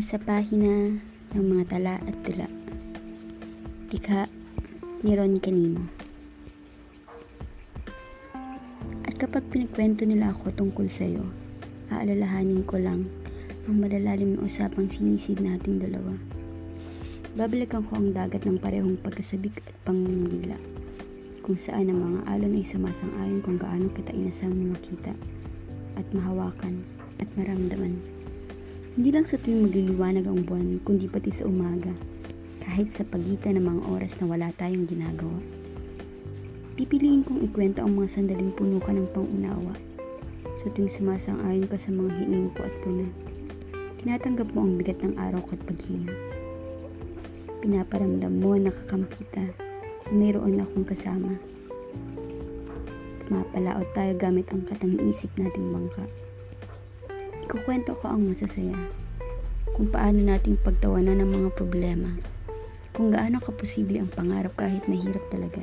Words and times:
sa 0.00 0.16
pahina 0.16 0.96
ng 1.36 1.44
mga 1.44 1.76
tala 1.76 2.00
at 2.00 2.16
tula. 2.24 2.48
Tikha 3.92 4.24
ni 5.04 5.12
Ron 5.12 5.36
Canino. 5.36 5.84
At 9.04 9.20
kapag 9.20 9.44
pinagkwento 9.52 10.08
nila 10.08 10.32
ako 10.32 10.56
tungkol 10.56 10.88
sa'yo, 10.88 11.26
aalalahanin 11.92 12.64
ko 12.64 12.80
lang 12.80 13.04
ang 13.68 13.76
malalalim 13.76 14.40
na 14.40 14.48
usapang 14.48 14.88
sinisid 14.88 15.44
nating 15.44 15.84
dalawa. 15.84 16.16
Babalikan 17.36 17.84
ko 17.84 18.00
ang 18.00 18.16
dagat 18.16 18.48
ng 18.48 18.56
parehong 18.56 18.96
pagkasabik 19.04 19.60
at 19.60 19.76
pangungulila, 19.84 20.56
kung 21.44 21.60
saan 21.60 21.92
ang 21.92 22.00
mga 22.00 22.20
alon 22.32 22.56
ay 22.56 22.64
sumasang-ayon 22.64 23.44
kung 23.44 23.60
gaano 23.60 23.92
kita 23.92 24.14
inasam 24.16 24.56
makita 24.72 25.12
at 26.00 26.06
mahawakan 26.16 26.80
at 27.20 27.28
maramdaman. 27.36 28.21
Hindi 28.92 29.08
lang 29.08 29.24
sa 29.24 29.40
tuwing 29.40 29.64
magliliwanag 29.64 30.28
ang 30.28 30.44
buwan, 30.44 30.76
kundi 30.84 31.08
pati 31.08 31.32
sa 31.32 31.48
umaga, 31.48 31.88
kahit 32.60 32.92
sa 32.92 33.08
pagitan 33.08 33.56
ng 33.56 33.64
mga 33.64 33.82
oras 33.88 34.12
na 34.20 34.28
wala 34.28 34.52
tayong 34.60 34.84
ginagawa. 34.84 35.40
Pipiliin 36.76 37.24
kong 37.24 37.40
ikwento 37.40 37.80
ang 37.80 37.96
mga 37.96 38.20
sandaling 38.20 38.52
puno 38.52 38.76
ka 38.84 38.92
ng 38.92 39.08
pangunawa. 39.16 39.72
Sa 40.60 40.68
tuwing 40.76 40.92
sumasang-ayon 40.92 41.72
ka 41.72 41.80
sa 41.80 41.88
mga 41.88 42.20
hiling 42.20 42.52
ko 42.52 42.68
at 42.68 42.74
puno, 42.84 43.08
tinatanggap 44.04 44.52
mo 44.52 44.60
ang 44.60 44.76
bigat 44.76 45.00
ng 45.00 45.16
araw 45.16 45.40
ko 45.40 45.56
at 45.56 45.62
paghinga. 45.64 46.12
Pinaparamdam 47.64 48.34
mo 48.44 48.60
na 48.60 48.68
kakampita 48.76 49.40
na 49.40 50.12
mayroon 50.12 50.60
akong 50.60 50.84
kasama. 50.84 51.32
Mapalaot 53.32 53.88
tayo 53.96 54.12
gamit 54.20 54.52
ang 54.52 54.68
katang-isip 54.68 55.32
nating 55.40 55.72
bangka. 55.72 56.04
Ikukwento 57.42 57.98
ko 57.98 58.06
ang 58.06 58.30
masasaya. 58.30 58.78
Kung 59.74 59.90
paano 59.90 60.22
nating 60.22 60.62
pagtawanan 60.62 61.18
ng 61.18 61.30
mga 61.42 61.50
problema. 61.58 62.06
Kung 62.94 63.10
gaano 63.10 63.42
kaposible 63.42 63.98
ang 63.98 64.06
pangarap 64.14 64.54
kahit 64.54 64.86
mahirap 64.86 65.26
talaga. 65.26 65.58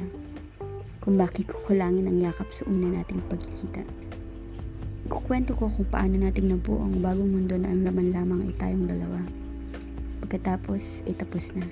Kung 0.99 1.15
bakit 1.15 1.47
kukulangin 1.47 2.11
ang 2.11 2.19
yakap 2.19 2.51
sa 2.51 2.67
una 2.67 2.99
nating 2.99 3.23
pagkikita. 3.31 3.87
Ikukwento 5.07 5.55
ko 5.55 5.71
kung 5.71 5.87
paano 5.87 6.19
nating 6.19 6.51
nabuo 6.51 6.83
ang 6.83 6.99
bagong 6.99 7.31
mundo 7.31 7.55
na 7.55 7.71
ang 7.71 7.87
laman 7.87 8.11
lamang 8.11 8.39
ay 8.43 8.53
tayong 8.59 8.83
dalawa. 8.83 9.23
Pagkatapos, 10.19 10.83
ay 11.07 11.15
tapos 11.15 11.47
na. 11.55 11.63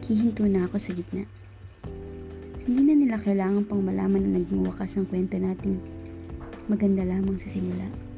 Hihinto 0.00 0.48
na 0.48 0.64
ako 0.64 0.80
sa 0.80 0.96
gitna. 0.96 1.28
Hindi 2.64 2.80
na 2.88 2.94
nila 2.96 3.16
kailangan 3.20 3.68
pang 3.68 3.84
malaman 3.84 4.24
na 4.24 4.40
naging 4.40 4.64
wakas 4.64 4.96
ang 4.96 5.04
kwento 5.06 5.36
natin. 5.36 5.76
Maganda 6.72 7.04
lamang 7.04 7.36
sa 7.36 7.52
simula. 7.52 8.09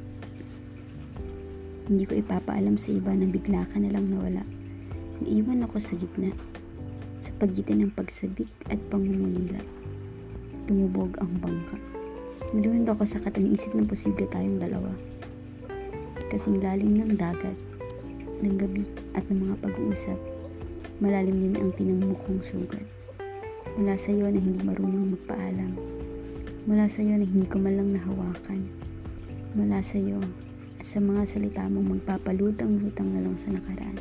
Hindi 1.82 2.06
ko 2.06 2.14
ipapaalam 2.14 2.78
sa 2.78 2.94
iba 2.94 3.10
na 3.10 3.26
bigla 3.26 3.66
ka 3.66 3.82
na 3.82 3.90
lang 3.90 4.06
nawala. 4.06 4.46
Naiwan 5.18 5.66
ako 5.66 5.82
sa 5.82 5.98
gitna. 5.98 6.30
Sa 7.18 7.34
pagitan 7.42 7.82
ng 7.82 7.94
pagsabik 7.98 8.46
at 8.70 8.78
pangungulila. 8.86 9.58
Tumubog 10.70 11.18
ang 11.18 11.42
bangka. 11.42 11.74
Nalunod 12.54 12.86
ako 12.86 13.02
sa 13.02 13.18
katang-isip 13.18 13.74
na 13.74 13.82
posible 13.82 14.30
tayong 14.30 14.62
dalawa. 14.62 14.94
Kasing 16.30 16.62
lalim 16.62 17.02
ng 17.02 17.18
dagat, 17.18 17.58
ng 18.46 18.56
gabi 18.60 18.86
at 19.18 19.26
ng 19.26 19.42
mga 19.42 19.56
pag-uusap, 19.66 20.18
malalim 21.02 21.34
din 21.34 21.56
ang 21.58 21.74
tinamukong 21.74 22.46
sugat. 22.46 22.86
Mula 23.74 23.98
sa 23.98 24.14
iyo 24.14 24.30
na 24.30 24.38
hindi 24.38 24.60
marunong 24.62 25.18
magpaalam. 25.18 25.72
Mula 26.70 26.86
sa 26.86 27.02
iyo 27.02 27.18
na 27.18 27.26
hindi 27.26 27.48
ko 27.48 27.58
man 27.58 27.74
lang 27.74 27.90
nahawakan. 27.90 28.60
Mula 29.58 29.82
sa 29.82 29.98
iyo 29.98 30.22
sa 30.82 30.98
mga 30.98 31.22
salita 31.30 31.62
mong 31.70 31.98
magpapalutang-lutang 31.98 33.06
na 33.14 33.22
lang 33.22 33.38
sa 33.38 33.54
nakaraan. 33.54 33.98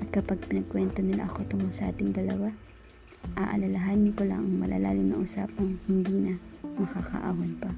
At 0.00 0.08
kapag 0.12 0.44
pinagkwento 0.44 1.00
nila 1.00 1.24
ako 1.28 1.48
tungkol 1.48 1.72
sa 1.72 1.88
ating 1.88 2.12
dalawa, 2.12 2.52
aalalahanin 3.40 4.12
ko 4.12 4.28
lang 4.28 4.44
ang 4.44 4.56
malalalim 4.60 5.12
na 5.12 5.20
usapang 5.20 5.80
hindi 5.88 6.12
na 6.12 6.34
makakaawan 6.76 7.56
pa. 7.56 7.72